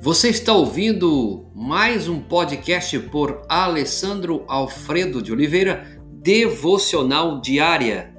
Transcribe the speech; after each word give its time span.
Você 0.00 0.28
está 0.28 0.52
ouvindo 0.52 1.50
mais 1.52 2.08
um 2.08 2.22
podcast 2.22 2.96
por 3.10 3.42
Alessandro 3.48 4.44
Alfredo 4.46 5.20
de 5.20 5.32
Oliveira, 5.32 6.00
Devocional 6.12 7.40
Diária. 7.40 8.14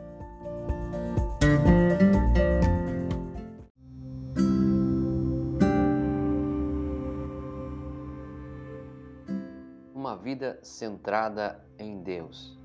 Uma 9.95 10.17
vida 10.17 10.59
centrada 10.61 11.65
em 11.79 12.03
Deus. 12.03 12.59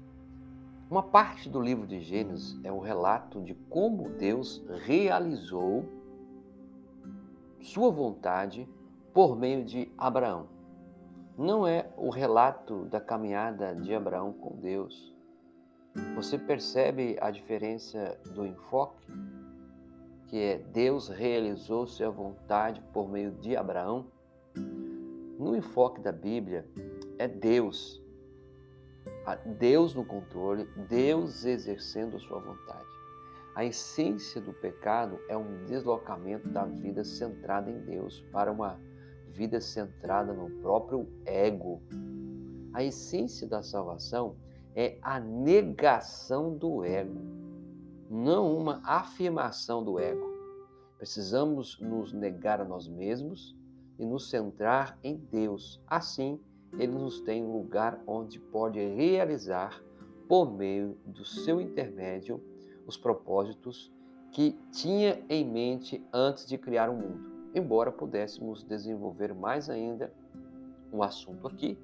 Uma 0.91 1.05
parte 1.05 1.49
do 1.49 1.61
livro 1.61 1.87
de 1.87 2.01
Gênesis 2.01 2.59
é 2.65 2.73
o 2.73 2.81
relato 2.81 3.41
de 3.41 3.55
como 3.71 4.11
Deus 4.11 4.61
realizou 4.85 5.89
sua 7.61 7.93
vontade 7.93 8.69
por 9.15 9.37
meio 9.37 9.65
de 9.65 9.89
Abraão. 9.97 10.49
Não 11.39 11.67
é 11.67 11.89
o 11.97 12.11
relato 12.11 12.85
da 12.87 13.01
caminhada 13.01 13.73
de 13.73 13.95
Abraão 13.95 14.33
com 14.33 14.57
Deus. 14.57 15.15
Você 16.17 16.37
percebe 16.37 17.17
a 17.21 17.31
diferença 17.31 18.19
do 18.35 18.45
enfoque? 18.45 19.07
Que 20.27 20.39
é 20.39 20.59
Deus 20.59 21.09
realizou 21.09 21.87
sua 21.87 22.11
vontade 22.11 22.83
por 22.93 23.09
meio 23.09 23.31
de 23.31 23.57
Abraão? 23.57 24.07
No 25.39 25.57
enfoque 25.57 26.01
da 26.01 26.11
Bíblia, 26.11 26.67
é 27.17 27.29
Deus. 27.29 28.03
Deus 29.59 29.95
no 29.95 30.05
controle, 30.05 30.65
Deus 30.89 31.45
exercendo 31.45 32.19
sua 32.19 32.41
vontade. 32.41 32.85
A 33.55 33.65
essência 33.65 34.41
do 34.41 34.53
pecado 34.53 35.21
é 35.29 35.37
um 35.37 35.65
deslocamento 35.67 36.49
da 36.49 36.65
vida 36.65 37.05
centrada 37.05 37.71
em 37.71 37.79
Deus 37.81 38.21
para 38.33 38.51
uma 38.51 38.81
vida 39.35 39.61
centrada 39.61 40.33
no 40.33 40.49
próprio 40.61 41.09
ego. 41.27 41.83
A 42.73 42.85
essência 42.85 43.49
da 43.49 43.63
salvação 43.63 44.37
é 44.75 44.97
a 45.03 45.19
negação 45.19 46.57
do 46.57 46.85
ego, 46.85 47.21
não 48.09 48.57
uma 48.57 48.81
afirmação 48.85 49.85
do 49.85 49.99
ego. 49.99 50.33
Precisamos 50.97 51.79
nos 51.81 52.13
negar 52.13 52.61
a 52.61 52.65
nós 52.65 52.89
mesmos 52.89 53.57
e 53.99 54.07
nos 54.07 54.31
centrar 54.31 54.99
em 55.03 55.17
Deus. 55.17 55.83
Assim, 55.87 56.41
Ele 56.73 56.93
nos 56.93 57.21
tem 57.21 57.45
um 57.45 57.53
lugar 57.53 58.01
onde 58.07 58.39
pode 58.39 58.79
realizar, 58.79 59.83
por 60.29 60.51
meio 60.51 60.97
do 61.05 61.25
seu 61.25 61.61
intermédio, 61.61 62.43
os 62.87 62.97
propósitos 62.97 63.93
que 64.33 64.59
tinha 64.73 65.23
em 65.29 65.45
mente 65.45 66.05
antes 66.13 66.47
de 66.47 66.57
criar 66.57 66.89
o 66.89 66.97
mundo. 66.97 67.34
Embora 67.55 67.93
pudéssemos 67.93 68.65
desenvolver 68.65 69.33
mais 69.33 69.71
ainda 69.71 70.13
o 70.91 70.99
um 70.99 71.03
assunto 71.03 71.47
aqui, 71.47 71.79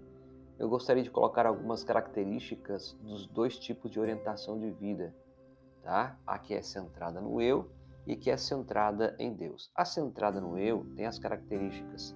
eu 0.59 0.69
gostaria 0.69 1.03
de 1.03 1.11
colocar 1.11 1.47
algumas 1.47 1.85
características 1.85 2.97
dos 3.01 3.27
dois 3.27 3.59
tipos 3.59 3.91
de 3.91 4.01
orientação 4.01 4.59
de 4.59 4.71
vida, 4.71 5.15
tá? 5.83 6.19
A 6.27 6.39
que 6.39 6.55
é 6.55 6.61
centrada 6.61 7.21
no 7.21 7.41
eu 7.41 7.71
e 8.07 8.17
que 8.17 8.31
é 8.31 8.37
centrada 8.37 9.15
em 9.19 9.33
Deus. 9.33 9.71
A 9.75 9.85
centrada 9.85 10.41
no 10.41 10.59
eu 10.59 10.85
tem 10.97 11.07
as 11.07 11.19
características 11.19 12.15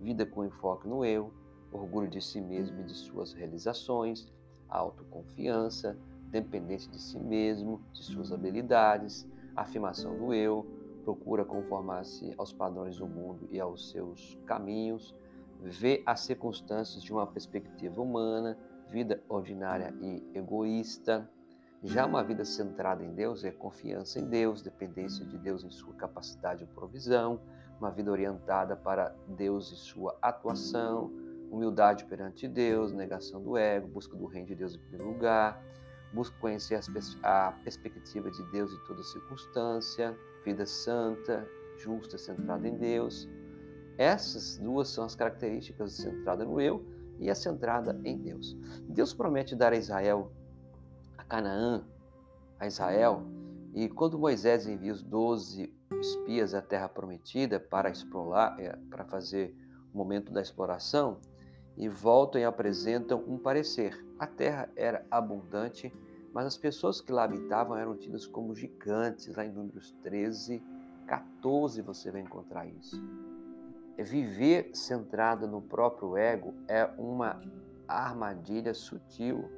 vida 0.00 0.26
com 0.26 0.44
enfoque 0.44 0.86
no 0.86 1.04
eu, 1.04 1.32
orgulho 1.72 2.08
de 2.08 2.20
si 2.20 2.40
mesmo 2.40 2.80
e 2.80 2.84
de 2.84 2.94
suas 2.94 3.32
realizações, 3.32 4.30
autoconfiança, 4.68 5.96
dependência 6.30 6.90
de 6.90 7.00
si 7.00 7.18
mesmo, 7.18 7.80
de 7.92 8.02
suas 8.02 8.32
habilidades, 8.32 9.26
afirmação 9.56 10.16
do 10.16 10.34
eu, 10.34 10.66
procura 11.04 11.44
conformar-se 11.44 12.34
aos 12.38 12.52
padrões 12.52 12.96
do 12.96 13.06
mundo 13.06 13.46
e 13.50 13.60
aos 13.60 13.90
seus 13.90 14.38
caminhos, 14.46 15.14
vê 15.60 16.02
as 16.04 16.20
circunstâncias 16.20 17.02
de 17.02 17.12
uma 17.12 17.26
perspectiva 17.26 18.00
humana, 18.00 18.58
vida 18.88 19.22
ordinária 19.28 19.94
e 20.00 20.22
egoísta. 20.34 21.28
Já 21.82 22.06
uma 22.06 22.24
vida 22.24 22.44
centrada 22.44 23.04
em 23.04 23.12
Deus 23.12 23.44
é 23.44 23.50
confiança 23.50 24.18
em 24.18 24.26
Deus, 24.28 24.62
dependência 24.62 25.24
de 25.24 25.36
Deus 25.36 25.62
em 25.62 25.70
sua 25.70 25.94
capacidade 25.94 26.64
de 26.64 26.72
provisão, 26.72 27.40
uma 27.78 27.90
vida 27.90 28.10
orientada 28.10 28.74
para 28.74 29.14
Deus 29.28 29.70
e 29.70 29.76
sua 29.76 30.16
atuação, 30.22 31.10
humildade 31.50 32.04
perante 32.06 32.48
Deus, 32.48 32.92
negação 32.92 33.42
do 33.42 33.56
ego, 33.56 33.88
busca 33.88 34.16
do 34.16 34.26
reino 34.26 34.48
de 34.48 34.54
Deus 34.54 34.74
em 34.74 34.78
primeiro 34.78 35.12
lugar, 35.12 35.62
busca 36.12 36.36
conhecer 36.40 36.80
a 37.22 37.52
perspectiva 37.62 38.30
de 38.30 38.42
Deus 38.50 38.72
em 38.72 38.78
toda 38.86 39.02
circunstância, 39.02 40.16
vida 40.44 40.66
santa, 40.66 41.48
justa, 41.78 42.18
centrada 42.18 42.68
em 42.68 42.76
Deus. 42.76 43.28
Essas 43.96 44.58
duas 44.58 44.88
são 44.88 45.04
as 45.04 45.14
características 45.14 45.92
centrada 45.92 46.44
no 46.44 46.60
eu 46.60 46.84
e 47.18 47.30
a 47.30 47.34
centrada 47.34 47.98
em 48.04 48.18
Deus. 48.18 48.56
Deus 48.88 49.14
promete 49.14 49.54
dar 49.54 49.72
a 49.72 49.76
Israel, 49.76 50.32
a 51.16 51.24
Canaã, 51.24 51.84
a 52.58 52.66
Israel, 52.66 53.22
e 53.72 53.88
quando 53.88 54.18
Moisés 54.18 54.66
envia 54.66 54.92
os 54.92 55.02
doze 55.02 55.72
espias 56.00 56.54
à 56.54 56.62
terra 56.62 56.88
prometida 56.88 57.58
para 57.58 57.90
explorar, 57.90 58.58
é, 58.60 58.76
para 58.90 59.04
fazer 59.04 59.56
o 59.92 59.96
momento 59.96 60.32
da 60.32 60.40
exploração, 60.40 61.18
e 61.76 61.88
voltam 61.88 62.40
e 62.40 62.44
apresentam 62.44 63.24
um 63.26 63.36
parecer. 63.36 64.04
A 64.18 64.26
terra 64.26 64.70
era 64.76 65.04
abundante 65.10 65.92
mas 66.34 66.46
as 66.46 66.56
pessoas 66.56 67.00
que 67.00 67.12
lá 67.12 67.22
habitavam 67.22 67.76
eram 67.76 67.96
tidas 67.96 68.26
como 68.26 68.56
gigantes. 68.56 69.32
Lá 69.36 69.46
em 69.46 69.52
Números 69.52 69.92
13, 70.02 70.60
14 71.06 71.80
você 71.80 72.10
vai 72.10 72.22
encontrar 72.22 72.66
isso. 72.66 73.00
É 73.96 74.02
viver 74.02 74.70
centrado 74.74 75.46
no 75.46 75.62
próprio 75.62 76.16
ego 76.16 76.52
é 76.66 76.84
uma 76.98 77.40
armadilha 77.86 78.74
sutil. 78.74 79.48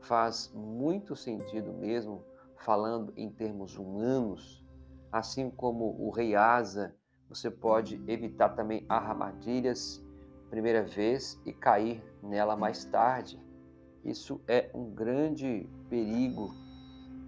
Faz 0.00 0.50
muito 0.54 1.14
sentido 1.14 1.74
mesmo, 1.74 2.24
falando 2.56 3.12
em 3.14 3.30
termos 3.30 3.76
humanos, 3.76 4.64
assim 5.12 5.50
como 5.50 5.94
o 6.00 6.10
rei 6.10 6.34
Asa, 6.34 6.96
você 7.28 7.50
pode 7.50 8.02
evitar 8.06 8.50
também 8.50 8.86
armadilhas 8.88 10.02
primeira 10.48 10.82
vez 10.82 11.40
e 11.44 11.52
cair 11.52 12.02
nela 12.22 12.56
mais 12.56 12.84
tarde. 12.84 13.38
Isso 14.04 14.40
é 14.48 14.70
um 14.74 14.90
grande 14.90 15.68
perigo 15.88 16.54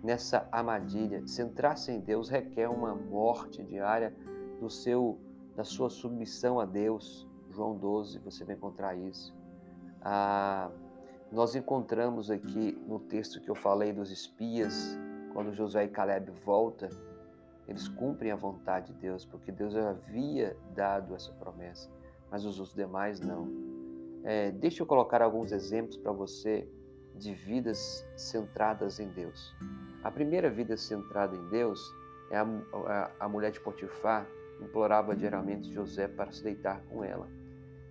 nessa 0.03 0.49
armadilha. 0.51 1.27
Centrar-se 1.27 1.93
em 1.93 2.01
Deus 2.01 2.29
requer 2.29 2.69
uma 2.69 2.95
morte 2.95 3.63
diária 3.63 4.15
do 4.61 4.69
seu 4.69 5.19
da 5.57 5.63
sua 5.63 5.89
submissão 5.89 6.59
a 6.59 6.65
Deus. 6.65 7.29
João 7.51 7.77
12, 7.77 8.19
você 8.19 8.45
vai 8.45 8.57
encontrar 8.57 8.97
isso. 8.97 9.33
Ah, 10.03 10.69
nós 11.31 11.55
encontramos 11.55 12.31
aqui 12.31 12.77
no 12.87 12.99
texto 12.99 13.41
que 13.41 13.49
eu 13.49 13.55
falei 13.55 13.93
dos 13.93 14.11
espias, 14.11 14.99
quando 15.33 15.53
Josué 15.53 15.85
e 15.85 15.89
Caleb 15.89 16.31
voltam, 16.45 16.89
eles 17.67 17.89
cumprem 17.89 18.31
a 18.31 18.37
vontade 18.37 18.93
de 18.93 19.01
Deus, 19.01 19.25
porque 19.25 19.51
Deus 19.51 19.75
havia 19.75 20.57
dado 20.75 21.15
essa 21.15 21.33
promessa, 21.33 21.91
mas 22.31 22.45
os 22.45 22.75
demais 22.75 23.21
não. 23.21 23.74
É, 24.25 24.51
deixa 24.51 24.83
eu 24.83 24.87
colocar 24.87 25.21
alguns 25.21 25.53
exemplos 25.53 25.99
para 25.99 26.11
você 26.11 26.67
de 27.15 27.35
vidas 27.35 28.05
centradas 28.17 28.99
em 28.99 29.09
Deus. 29.09 29.55
A 30.03 30.11
primeira 30.11 30.51
vida 30.51 30.77
centrada 30.77 31.37
em 31.37 31.49
Deus 31.51 31.81
é 32.31 32.39
a, 32.39 32.43
a, 32.43 33.11
a 33.21 33.29
mulher 33.29 33.53
de 33.53 33.61
Potifar 33.61 34.27
implorava 34.61 35.15
diariamente 35.15 35.71
José 35.73 36.09
para 36.09 36.33
se 36.33 36.43
deitar 36.43 36.81
com 36.87 37.05
ela. 37.05 37.29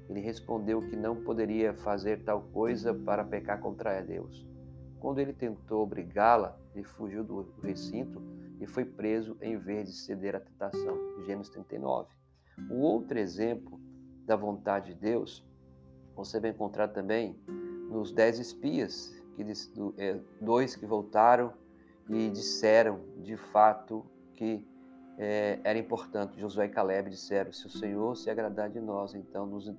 Ele 0.09 0.19
respondeu 0.19 0.81
que 0.81 0.95
não 0.95 1.16
poderia 1.16 1.73
fazer 1.73 2.23
tal 2.23 2.41
coisa 2.41 2.94
para 2.94 3.23
pecar 3.23 3.59
contra 3.59 4.01
Deus. 4.01 4.45
Quando 5.00 5.19
ele 5.19 5.33
tentou 5.33 5.83
obrigá-la, 5.83 6.57
ele 6.73 6.83
fugiu 6.83 7.23
do 7.23 7.53
recinto 7.61 8.21
e 8.59 8.65
foi 8.65 8.85
preso 8.85 9.38
em 9.41 9.57
vez 9.57 9.88
de 9.88 9.95
ceder 9.95 10.35
à 10.35 10.39
tentação. 10.39 10.97
Gênesis 11.25 11.51
39. 11.51 12.09
O 12.69 12.80
outro 12.80 13.19
exemplo 13.19 13.80
da 14.25 14.35
vontade 14.35 14.94
de 14.94 15.00
Deus 15.00 15.45
você 16.15 16.39
vai 16.39 16.51
encontrar 16.51 16.89
também 16.89 17.38
nos 17.89 18.12
dez 18.12 18.39
espias, 18.39 19.13
que, 19.36 19.44
é, 19.98 20.19
dois 20.39 20.75
que 20.75 20.86
voltaram 20.86 21.54
e 22.10 22.30
disseram 22.30 23.00
de 23.18 23.38
fato 23.38 24.06
que 24.33 24.68
é, 25.18 25.60
era 25.63 25.77
importante. 25.77 26.39
Josué 26.39 26.65
e 26.65 26.69
Caleb 26.69 27.10
disseram: 27.10 27.51
Se 27.51 27.68
o 27.68 27.69
Senhor 27.69 28.15
se 28.15 28.30
agradar 28.30 28.69
de 28.69 28.80
nós, 28.80 29.13
então 29.13 29.45
nos 29.45 29.71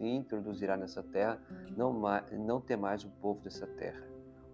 introduzirá 0.00 0.76
nessa 0.76 1.02
terra, 1.02 1.40
não, 1.76 1.98
não 2.32 2.60
ter 2.60 2.76
mais 2.76 3.04
o 3.04 3.10
povo 3.10 3.40
dessa 3.40 3.66
terra. 3.66 4.02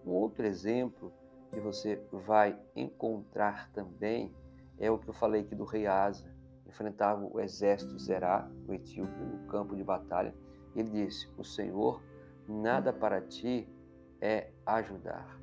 Um 0.05 0.11
outro 0.11 0.47
exemplo 0.47 1.13
que 1.51 1.61
você 1.61 2.01
vai 2.11 2.59
encontrar 2.75 3.71
também 3.73 4.33
é 4.79 4.91
o 4.91 4.99
que 4.99 5.09
eu 5.09 5.15
falei 5.15 5.43
aqui 5.43 5.55
do 5.55 5.65
rei 5.65 5.87
Asa. 5.87 6.33
Enfrentava 6.67 7.25
o 7.25 7.41
exército 7.41 7.99
Zerá, 7.99 8.49
o 8.67 8.73
etíope, 8.73 9.21
no 9.21 9.47
campo 9.47 9.77
de 9.77 9.85
batalha 9.85 10.35
ele 10.81 10.91
disse: 10.91 11.29
O 11.37 11.45
Senhor, 11.45 12.03
nada 12.49 12.93
para 12.93 13.21
ti 13.21 13.69
é 14.21 14.51
ajudar. 14.67 15.39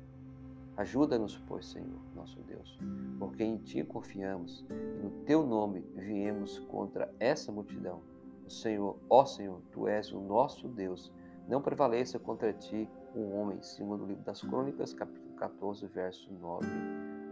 Ajuda-nos, 0.76 1.36
pois, 1.46 1.66
Senhor, 1.66 2.00
nosso 2.14 2.40
Deus, 2.40 2.78
porque 3.18 3.44
em 3.44 3.58
ti 3.58 3.84
confiamos 3.84 4.64
e 4.70 5.02
no 5.02 5.10
teu 5.26 5.46
nome 5.46 5.80
viemos 5.94 6.58
contra 6.60 7.12
essa 7.20 7.52
multidão. 7.52 8.00
O 8.46 8.50
Senhor, 8.50 8.96
ó 9.08 9.24
Senhor, 9.26 9.60
tu 9.70 9.86
és 9.86 10.10
o 10.10 10.20
nosso 10.20 10.68
Deus. 10.68 11.12
Não 11.46 11.60
prevaleça 11.60 12.18
contra 12.18 12.52
ti 12.52 12.88
o 13.14 13.30
homem, 13.32 13.60
segundo 13.60 14.04
o 14.04 14.06
livro 14.06 14.22
das 14.22 14.40
Crônicas, 14.40 14.94
capítulo 14.94 15.34
14, 15.34 15.86
verso 15.88 16.32
9 16.32 16.66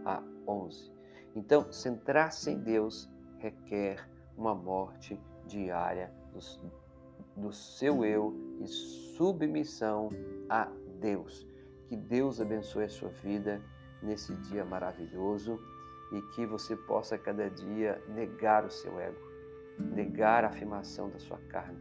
a 0.05 0.21
11. 0.47 0.91
Então, 1.35 1.71
centrar-se 1.71 2.51
em 2.51 2.59
Deus 2.59 3.09
requer 3.37 4.07
uma 4.37 4.53
morte 4.53 5.19
diária 5.47 6.13
do, 6.31 6.39
do 7.39 7.51
seu 7.51 8.05
eu 8.05 8.33
e 8.59 8.67
submissão 8.67 10.09
a 10.49 10.69
Deus. 10.99 11.47
Que 11.87 11.95
Deus 11.95 12.39
abençoe 12.39 12.83
a 12.83 12.89
sua 12.89 13.09
vida 13.09 13.61
nesse 14.01 14.35
dia 14.35 14.63
maravilhoso 14.63 15.59
e 16.11 16.21
que 16.33 16.45
você 16.45 16.75
possa 16.75 17.17
cada 17.17 17.49
dia 17.49 18.01
negar 18.09 18.65
o 18.65 18.71
seu 18.71 18.99
ego, 18.99 19.19
negar 19.77 20.43
a 20.43 20.47
afirmação 20.47 21.09
da 21.09 21.19
sua 21.19 21.37
carne 21.49 21.79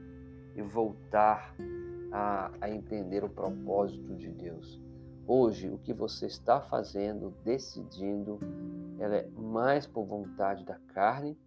e 0.55 0.63
voltar 0.63 1.55
a, 2.13 2.51
a 2.61 2.71
entender 2.71 3.25
o 3.25 3.29
propósito 3.29 4.15
de 4.17 4.31
Deus. 4.31 4.81
Hoje, 5.27 5.69
o 5.69 5.79
que 5.79 5.93
você 5.93 6.27
está 6.27 6.61
fazendo, 6.61 7.35
decidindo, 7.45 8.41
ela 8.99 9.17
é 9.17 9.29
mais 9.37 9.87
por 9.87 10.07
vontade 10.07 10.65
da 10.65 10.79
carne 10.95 11.39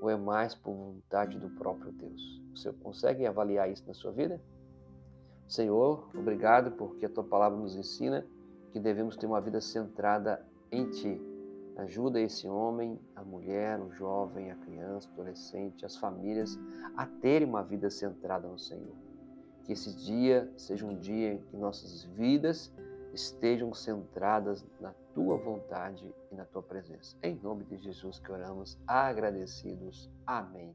ou 0.00 0.10
é 0.10 0.16
mais 0.16 0.54
por 0.54 0.74
vontade 0.74 1.38
do 1.38 1.48
próprio 1.50 1.92
Deus? 1.92 2.45
Você 2.56 2.72
consegue 2.72 3.26
avaliar 3.26 3.70
isso 3.70 3.84
na 3.86 3.92
sua 3.92 4.10
vida? 4.10 4.40
Senhor, 5.46 6.08
obrigado 6.14 6.72
porque 6.72 7.06
a 7.06 7.08
tua 7.08 7.22
palavra 7.22 7.58
nos 7.58 7.76
ensina 7.76 8.26
que 8.72 8.80
devemos 8.80 9.16
ter 9.16 9.26
uma 9.26 9.40
vida 9.40 9.60
centrada 9.60 10.44
em 10.72 10.88
ti. 10.90 11.20
Ajuda 11.76 12.18
esse 12.18 12.48
homem, 12.48 12.98
a 13.14 13.22
mulher, 13.22 13.78
o 13.78 13.92
jovem, 13.92 14.50
a 14.50 14.56
criança, 14.56 15.08
o 15.08 15.12
adolescente, 15.12 15.84
as 15.84 15.96
famílias 15.96 16.58
a 16.96 17.06
terem 17.06 17.46
uma 17.46 17.62
vida 17.62 17.90
centrada 17.90 18.48
no 18.48 18.58
Senhor. 18.58 18.96
Que 19.64 19.72
esse 19.72 19.94
dia 19.94 20.50
seja 20.56 20.86
um 20.86 20.96
dia 20.96 21.34
em 21.34 21.38
que 21.38 21.56
nossas 21.56 22.04
vidas 22.04 22.72
estejam 23.12 23.72
centradas 23.74 24.64
na 24.80 24.94
tua 25.14 25.36
vontade 25.36 26.12
e 26.32 26.34
na 26.34 26.46
tua 26.46 26.62
presença. 26.62 27.16
Em 27.22 27.34
nome 27.36 27.64
de 27.64 27.76
Jesus 27.76 28.18
que 28.18 28.32
oramos, 28.32 28.78
agradecidos. 28.86 30.10
Amém. 30.26 30.74